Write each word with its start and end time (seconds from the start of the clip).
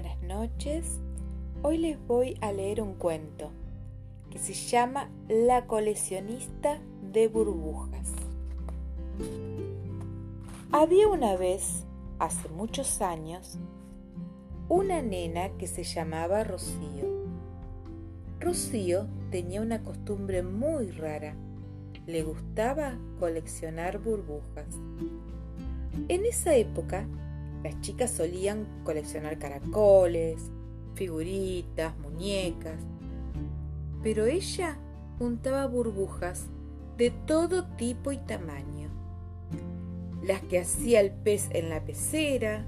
buenas 0.00 0.22
noches. 0.22 0.98
Hoy 1.62 1.76
les 1.76 2.06
voy 2.06 2.38
a 2.40 2.52
leer 2.52 2.80
un 2.80 2.94
cuento 2.94 3.50
que 4.30 4.38
se 4.38 4.54
llama 4.54 5.10
La 5.28 5.66
coleccionista 5.66 6.80
de 7.12 7.28
burbujas. 7.28 8.08
Había 10.72 11.06
una 11.08 11.36
vez, 11.36 11.84
hace 12.18 12.48
muchos 12.48 13.02
años, 13.02 13.58
una 14.70 15.02
nena 15.02 15.50
que 15.58 15.66
se 15.66 15.84
llamaba 15.84 16.44
Rocío. 16.44 17.26
Rocío 18.38 19.06
tenía 19.30 19.60
una 19.60 19.82
costumbre 19.82 20.42
muy 20.42 20.92
rara. 20.92 21.34
Le 22.06 22.22
gustaba 22.22 22.96
coleccionar 23.18 23.98
burbujas. 23.98 24.74
En 26.08 26.24
esa 26.24 26.54
época, 26.54 27.06
las 27.62 27.80
chicas 27.80 28.10
solían 28.10 28.66
coleccionar 28.84 29.38
caracoles, 29.38 30.50
figuritas, 30.94 31.96
muñecas, 31.98 32.80
pero 34.02 34.26
ella 34.26 34.78
juntaba 35.18 35.66
burbujas 35.66 36.46
de 36.96 37.10
todo 37.10 37.66
tipo 37.76 38.12
y 38.12 38.18
tamaño. 38.18 38.88
Las 40.22 40.40
que 40.42 40.58
hacía 40.58 41.00
el 41.00 41.12
pez 41.12 41.48
en 41.52 41.68
la 41.68 41.84
pecera, 41.84 42.64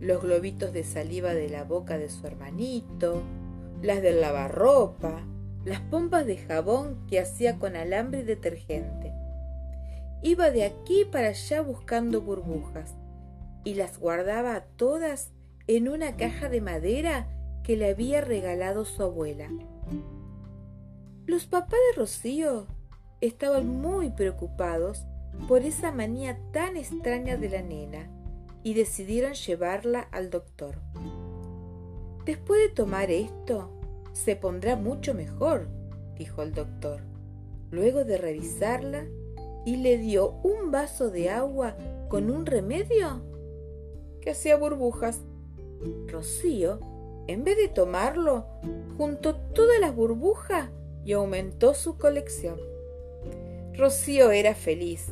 los 0.00 0.22
globitos 0.22 0.72
de 0.72 0.84
saliva 0.84 1.34
de 1.34 1.48
la 1.48 1.64
boca 1.64 1.98
de 1.98 2.08
su 2.08 2.26
hermanito, 2.26 3.22
las 3.80 4.02
del 4.02 4.20
lavarropa, 4.20 5.24
las 5.64 5.80
pompas 5.80 6.26
de 6.26 6.36
jabón 6.36 7.06
que 7.08 7.20
hacía 7.20 7.58
con 7.58 7.76
alambre 7.76 8.20
y 8.20 8.24
detergente. 8.24 9.12
Iba 10.22 10.50
de 10.50 10.64
aquí 10.64 11.04
para 11.04 11.28
allá 11.28 11.62
buscando 11.62 12.20
burbujas 12.20 12.94
y 13.64 13.74
las 13.74 13.98
guardaba 13.98 14.64
todas 14.76 15.30
en 15.66 15.88
una 15.88 16.16
caja 16.16 16.48
de 16.48 16.60
madera 16.60 17.28
que 17.62 17.76
le 17.76 17.90
había 17.90 18.20
regalado 18.20 18.84
su 18.84 19.02
abuela. 19.02 19.48
Los 21.26 21.46
papás 21.46 21.78
de 21.90 22.00
Rocío 22.00 22.66
estaban 23.20 23.68
muy 23.68 24.10
preocupados 24.10 25.06
por 25.48 25.62
esa 25.62 25.92
manía 25.92 26.38
tan 26.52 26.76
extraña 26.76 27.36
de 27.36 27.48
la 27.48 27.62
nena 27.62 28.10
y 28.64 28.74
decidieron 28.74 29.34
llevarla 29.34 30.00
al 30.10 30.30
doctor. 30.30 30.76
Después 32.24 32.60
de 32.60 32.74
tomar 32.74 33.10
esto, 33.10 33.70
se 34.12 34.36
pondrá 34.36 34.76
mucho 34.76 35.14
mejor, 35.14 35.68
dijo 36.16 36.42
el 36.42 36.52
doctor, 36.52 37.02
luego 37.70 38.04
de 38.04 38.18
revisarla 38.18 39.06
y 39.64 39.76
le 39.76 39.98
dio 39.98 40.32
un 40.42 40.70
vaso 40.70 41.10
de 41.10 41.30
agua 41.30 41.76
con 42.08 42.30
un 42.30 42.46
remedio 42.46 43.22
que 44.22 44.30
hacía 44.30 44.56
burbujas. 44.56 45.20
Rocío, 46.06 46.80
en 47.26 47.44
vez 47.44 47.58
de 47.58 47.68
tomarlo, 47.68 48.46
juntó 48.96 49.36
todas 49.36 49.78
las 49.80 49.94
burbujas 49.94 50.70
y 51.04 51.12
aumentó 51.12 51.74
su 51.74 51.98
colección. 51.98 52.58
Rocío 53.74 54.30
era 54.30 54.54
feliz, 54.54 55.08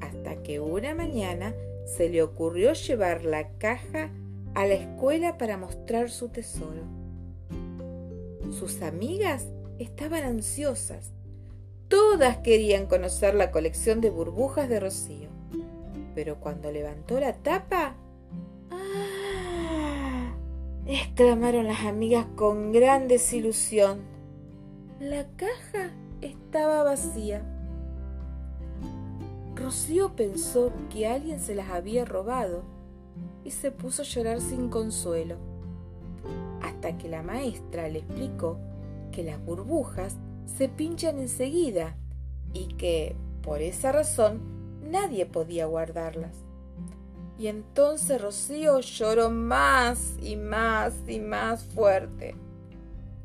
hasta 0.00 0.42
que 0.42 0.60
una 0.60 0.94
mañana 0.94 1.54
se 1.84 2.08
le 2.08 2.22
ocurrió 2.22 2.72
llevar 2.72 3.24
la 3.24 3.48
caja 3.58 4.10
a 4.54 4.66
la 4.66 4.74
escuela 4.74 5.38
para 5.38 5.56
mostrar 5.56 6.10
su 6.10 6.28
tesoro. 6.28 6.82
Sus 8.50 8.82
amigas 8.82 9.46
estaban 9.78 10.24
ansiosas. 10.24 11.12
Todas 11.88 12.38
querían 12.38 12.86
conocer 12.86 13.34
la 13.34 13.50
colección 13.50 14.00
de 14.00 14.10
burbujas 14.10 14.68
de 14.68 14.80
Rocío. 14.80 15.28
Pero 16.14 16.40
cuando 16.40 16.72
levantó 16.72 17.20
la 17.20 17.34
tapa, 17.34 17.95
exclamaron 20.86 21.66
las 21.66 21.80
amigas 21.84 22.26
con 22.36 22.72
gran 22.72 23.08
desilusión. 23.08 24.00
La 25.00 25.26
caja 25.36 25.92
estaba 26.20 26.82
vacía. 26.82 27.42
Rocío 29.54 30.14
pensó 30.14 30.72
que 30.90 31.06
alguien 31.06 31.40
se 31.40 31.54
las 31.54 31.70
había 31.70 32.04
robado 32.04 32.62
y 33.44 33.50
se 33.50 33.70
puso 33.70 34.02
a 34.02 34.04
llorar 34.04 34.40
sin 34.40 34.68
consuelo, 34.68 35.36
hasta 36.62 36.98
que 36.98 37.08
la 37.08 37.22
maestra 37.22 37.88
le 37.88 38.00
explicó 38.00 38.58
que 39.10 39.22
las 39.22 39.42
burbujas 39.42 40.16
se 40.44 40.68
pinchan 40.68 41.18
enseguida 41.18 41.96
y 42.52 42.66
que, 42.74 43.16
por 43.42 43.62
esa 43.62 43.92
razón, 43.92 44.40
nadie 44.82 45.26
podía 45.26 45.66
guardarlas. 45.66 46.36
Y 47.38 47.48
entonces 47.48 48.20
Rocío 48.20 48.80
lloró 48.80 49.30
más 49.30 50.14
y 50.22 50.36
más 50.36 50.94
y 51.06 51.20
más 51.20 51.64
fuerte. 51.64 52.34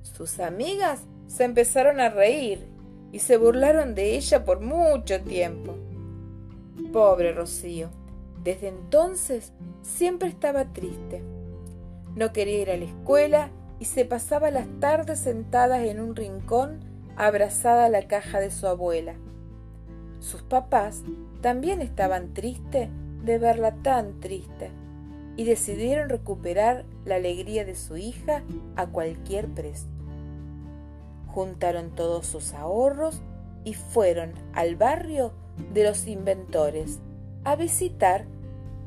Sus 0.02 0.40
amigas 0.40 1.02
se 1.28 1.46
empezaron 1.46 2.00
a 2.00 2.10
reír 2.10 2.68
y 3.12 3.20
se 3.20 3.38
burlaron 3.38 3.96
de 3.96 4.16
ella 4.16 4.44
por 4.44 4.60
mucho 4.60 5.22
tiempo. 5.22 5.76
Pobre 6.92 7.34
Rocío, 7.34 7.90
desde 8.44 8.68
entonces 8.68 9.54
siempre 9.82 10.28
estaba 10.28 10.66
triste. 10.74 11.24
No 12.16 12.34
quería 12.34 12.62
ir 12.62 12.72
a 12.72 12.78
la 12.78 12.86
escuela 12.86 13.50
y 13.80 13.86
se 13.86 14.04
pasaba 14.04 14.52
las 14.52 14.68
tardes 14.80 15.20
sentada 15.20 15.86
en 15.86 16.02
un 16.02 16.16
rincón 16.16 16.82
abrazada 17.16 17.86
a 17.86 17.90
la 17.90 18.08
caja 18.08 18.40
de 18.40 18.52
su 18.52 18.68
abuela. 18.68 19.16
Sus 20.20 20.42
papás 20.44 21.04
también 21.42 21.82
estaban 21.82 22.34
tristes 22.34 22.90
de 23.24 23.38
verla 23.38 23.72
tan 23.84 24.20
triste 24.20 24.72
y 25.38 25.46
decidieron 25.46 26.10
recuperar 26.10 26.86
la 27.06 27.16
alegría 27.16 27.66
de 27.66 27.76
su 27.76 27.98
hija 27.98 28.44
a 28.76 28.88
cualquier 28.88 29.48
precio. 29.48 29.90
Juntaron 31.28 31.92
todos 31.92 32.26
sus 32.26 32.54
ahorros 32.54 33.22
y 33.64 33.74
fueron 33.74 34.34
al 34.54 34.76
barrio 34.76 35.32
de 35.74 35.84
los 35.84 36.08
inventores 36.08 37.00
a 37.44 37.56
visitar 37.56 38.26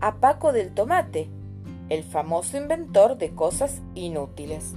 a 0.00 0.16
Paco 0.16 0.52
del 0.52 0.72
Tomate, 0.74 1.28
el 1.88 2.02
famoso 2.02 2.56
inventor 2.56 3.16
de 3.16 3.34
cosas 3.34 3.80
inútiles. 3.94 4.74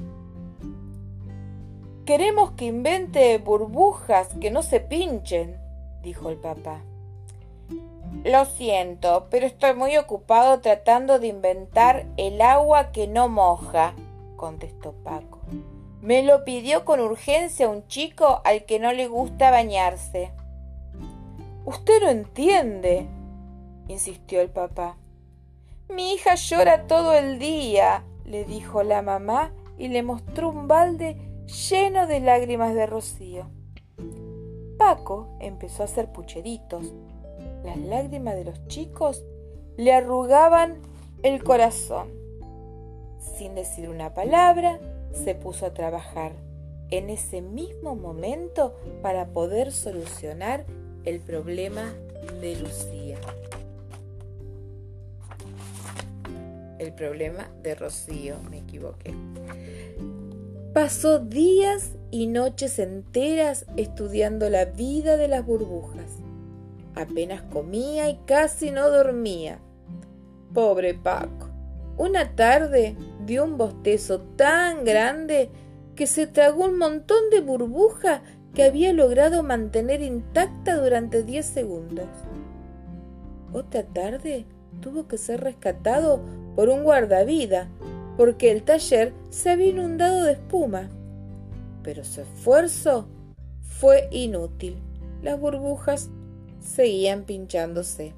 Queremos 2.06 2.52
que 2.52 2.66
invente 2.66 3.38
burbujas 3.38 4.30
que 4.40 4.52
no 4.52 4.64
se 4.64 4.80
pinchen, 4.80 5.58
dijo 6.02 6.30
el 6.30 6.38
papá. 6.38 6.82
Lo 8.24 8.46
siento, 8.46 9.28
pero 9.30 9.46
estoy 9.46 9.74
muy 9.74 9.98
ocupado 9.98 10.60
tratando 10.60 11.20
de 11.20 11.28
inventar 11.28 12.06
el 12.18 12.42
agua 12.42 12.92
que 12.92 13.08
no 13.08 13.30
moja, 13.30 13.94
contestó 14.36 14.94
Paco. 15.04 15.40
Me 16.02 16.24
lo 16.24 16.44
pidió 16.44 16.86
con 16.86 17.00
urgencia 17.00 17.70
un 17.70 17.88
chico 17.88 18.42
al 18.44 18.66
que 18.66 18.80
no 18.80 18.92
le 18.94 19.08
gusta 19.08 19.52
bañarse. 19.52 20.32
Usted 21.66 22.02
no 22.02 22.10
entiende, 22.10 23.08
insistió 23.88 24.42
el 24.42 24.50
papá. 24.50 24.98
Mi 25.90 26.14
hija 26.14 26.36
llora 26.36 26.88
todo 26.88 27.14
el 27.14 27.40
día, 27.40 28.04
le 28.26 28.46
dijo 28.46 28.84
la 28.84 29.02
mamá 29.02 29.52
y 29.78 29.88
le 29.88 30.04
mostró 30.04 30.50
un 30.50 30.68
balde 30.68 31.18
lleno 31.70 32.08
de 32.08 32.20
lágrimas 32.20 32.74
de 32.74 32.86
rocío. 32.86 33.48
Paco 34.78 35.28
empezó 35.40 35.82
a 35.82 35.86
hacer 35.86 36.12
pucheritos, 36.12 36.94
las 37.68 37.78
lágrimas 37.78 38.36
de 38.36 38.46
los 38.46 38.66
chicos 38.68 39.26
le 39.76 39.94
arrugaban 39.94 40.78
el 41.22 41.44
corazón. 41.44 42.08
Sin 43.38 43.56
decir 43.56 43.90
una 43.90 44.14
palabra, 44.14 44.80
se 45.12 45.36
puso 45.36 45.66
a 45.66 45.74
trabajar 45.74 46.32
en 46.92 47.10
ese 47.10 47.42
mismo 47.42 47.96
momento 47.96 48.74
para 49.02 49.28
poder 49.28 49.74
solucionar 49.74 50.66
el 51.04 51.20
problema 51.20 51.94
de 52.40 52.56
Lucía. 52.56 53.18
El 56.80 56.94
problema 56.94 57.50
de 57.64 57.76
Rocío, 57.76 58.38
me 58.50 58.60
equivoqué. 58.60 59.14
Pasó 60.74 61.20
días 61.20 61.92
y 62.12 62.28
noches 62.28 62.80
enteras 62.80 63.66
estudiando 63.76 64.50
la 64.50 64.64
vida 64.64 65.18
de 65.18 65.28
las 65.28 65.46
burbujas 65.46 66.22
Apenas 66.98 67.44
comía 67.44 68.10
y 68.10 68.18
casi 68.26 68.72
no 68.72 68.90
dormía. 68.90 69.60
Pobre 70.52 70.96
Paco. 70.96 71.50
Una 71.96 72.36
tarde 72.36 72.96
dio 73.24 73.44
un 73.44 73.56
bostezo 73.56 74.22
tan 74.36 74.84
grande 74.84 75.52
que 75.96 76.08
se 76.08 76.26
tragó 76.26 76.66
un 76.66 76.80
montón 76.80 77.30
de 77.30 77.42
burbuja 77.42 78.24
que 78.56 78.64
había 78.64 78.94
logrado 78.94 79.44
mantener 79.44 80.02
intacta 80.02 80.76
durante 80.76 81.22
diez 81.22 81.46
segundos. 81.46 82.08
Otra 83.54 83.84
tarde 83.84 84.48
tuvo 84.82 85.08
que 85.08 85.20
ser 85.20 85.42
rescatado 85.42 86.22
por 86.56 86.70
un 86.70 86.84
guardavida 86.84 87.68
porque 88.18 88.52
el 88.52 88.64
taller 88.64 89.14
se 89.30 89.52
había 89.52 89.68
inundado 89.68 90.24
de 90.24 90.32
espuma. 90.32 90.90
Pero 91.84 92.04
su 92.04 92.22
esfuerzo 92.22 93.08
fue 93.62 94.08
inútil. 94.10 94.78
Las 95.22 95.40
burbujas 95.40 96.10
seguían 96.68 97.24
pinchándose. 97.24 98.14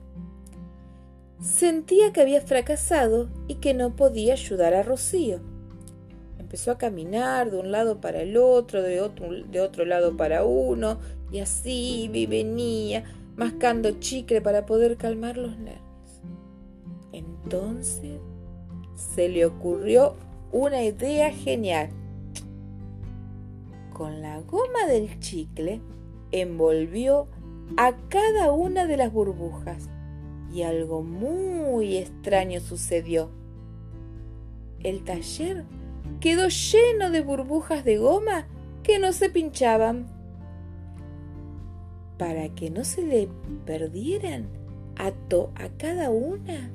Sentía 1.42 2.12
que 2.12 2.22
había 2.22 2.42
fracasado 2.42 3.30
y 3.48 3.56
que 3.56 3.74
no 3.74 3.96
podía 3.96 4.34
ayudar 4.34 4.74
a 4.74 4.84
Rocío. 4.84 5.40
empezó 6.38 6.72
a 6.72 6.78
caminar 6.78 7.52
de 7.52 7.60
un 7.60 7.72
lado 7.72 8.02
para 8.02 8.22
el 8.22 8.36
otro, 8.36 8.82
de 8.82 9.02
otro, 9.02 9.30
de 9.32 9.62
otro 9.62 9.86
lado 9.86 10.18
para 10.18 10.44
uno, 10.44 10.98
y 11.32 11.40
así 11.40 12.10
y 12.12 12.26
venía, 12.26 13.04
mascando 13.36 14.00
chicle 14.00 14.42
para 14.42 14.66
poder 14.66 14.98
calmar 14.98 15.38
los 15.38 15.58
nervios. 15.58 15.84
Entonces 17.14 18.20
se 18.96 19.30
le 19.30 19.46
ocurrió 19.46 20.16
una 20.52 20.84
idea 20.84 21.32
genial. 21.32 21.90
Con 23.94 24.22
la 24.22 24.40
goma 24.42 24.88
del 24.88 25.20
chicle 25.20 25.82
envolvió 26.32 27.28
a 27.78 27.94
cada 28.10 28.52
una 28.52 28.86
de 28.86 28.98
las 28.98 29.12
burbujas 29.12 29.90
y 30.52 30.64
algo 30.64 31.02
muy 31.02 31.98
extraño 31.98 32.60
sucedió. 32.60 33.30
El 34.82 35.04
taller 35.04 35.66
quedó 36.20 36.48
lleno 36.48 37.12
de 37.12 37.22
burbujas 37.22 37.84
de 37.84 37.98
goma 37.98 38.48
que 38.84 39.00
no 39.00 39.14
se 39.14 39.30
pinchaban. 39.30 40.08
Para 42.18 42.50
que 42.50 42.70
no 42.70 42.84
se 42.84 43.04
le 43.04 43.30
perdieran, 43.66 44.48
ató 44.98 45.52
a 45.56 45.70
cada 45.70 46.10
una 46.10 46.72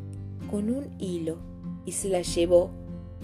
con 0.50 0.70
un 0.70 0.94
hilo 0.99 1.38
y 1.85 1.93
se 1.93 2.08
la 2.08 2.23
llevó 2.23 2.70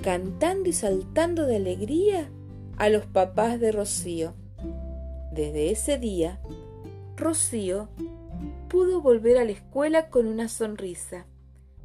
cantando 0.03 0.69
y 0.69 0.73
saltando 0.73 1.47
de 1.47 1.57
alegría 1.57 2.31
a 2.77 2.89
los 2.89 3.07
papás 3.07 3.61
de 3.61 3.73
Rocío. 3.73 4.35
Desde 5.33 5.71
ese 5.71 5.99
día, 5.99 6.41
Rocío 7.21 7.89
pudo 8.69 9.01
volver 9.01 9.39
a 9.39 9.45
la 9.45 9.53
escuela 9.53 10.09
con 10.09 10.27
una 10.27 10.49
sonrisa. 10.49 11.27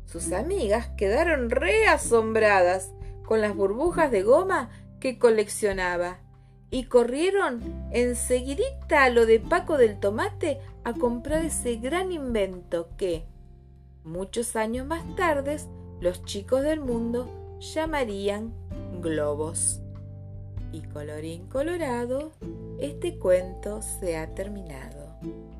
Sus 0.05 0.31
amigas 0.31 0.89
quedaron 0.97 1.49
reasombradas 1.49 2.91
con 3.25 3.41
las 3.41 3.55
burbujas 3.55 4.11
de 4.11 4.23
goma 4.23 4.69
que 4.99 5.19
coleccionaba 5.19 6.19
y 6.69 6.85
corrieron 6.85 7.61
enseguidita 7.91 9.03
a 9.03 9.09
lo 9.09 9.25
de 9.25 9.39
Paco 9.39 9.77
del 9.77 9.99
Tomate 9.99 10.59
a 10.83 10.93
comprar 10.93 11.43
ese 11.43 11.75
gran 11.77 12.11
invento 12.11 12.89
que, 12.97 13.25
muchos 14.03 14.55
años 14.55 14.85
más 14.85 15.15
tarde, 15.15 15.57
los 16.01 16.23
chicos 16.25 16.63
del 16.63 16.79
mundo 16.79 17.57
llamarían 17.59 18.53
globos. 19.01 19.81
Y 20.71 20.81
colorín 20.81 21.47
colorado, 21.47 22.31
este 22.79 23.17
cuento 23.17 23.81
se 23.81 24.17
ha 24.17 24.33
terminado. 24.35 25.04
thank 25.25 25.37
you 25.37 25.54